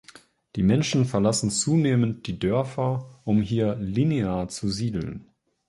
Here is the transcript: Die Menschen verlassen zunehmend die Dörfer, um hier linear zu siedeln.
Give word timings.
Die 0.55 0.63
Menschen 0.63 1.05
verlassen 1.05 1.51
zunehmend 1.51 2.25
die 2.25 2.39
Dörfer, 2.39 3.07
um 3.23 3.39
hier 3.43 3.75
linear 3.75 4.47
zu 4.47 4.67
siedeln. 4.67 5.27